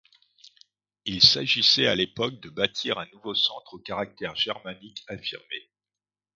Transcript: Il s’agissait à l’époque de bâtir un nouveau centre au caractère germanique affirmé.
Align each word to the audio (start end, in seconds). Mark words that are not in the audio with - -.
Il 1.05 1.21
s’agissait 1.21 1.85
à 1.85 1.93
l’époque 1.93 2.39
de 2.39 2.49
bâtir 2.49 2.97
un 2.97 3.05
nouveau 3.13 3.35
centre 3.35 3.75
au 3.75 3.77
caractère 3.77 4.35
germanique 4.35 5.03
affirmé. 5.07 5.69